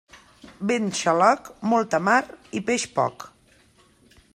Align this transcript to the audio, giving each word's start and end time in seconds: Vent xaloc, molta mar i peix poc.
Vent 0.71 0.87
xaloc, 0.99 1.51
molta 1.75 2.01
mar 2.09 2.19
i 2.61 2.63
peix 2.71 2.91
poc. 2.99 3.29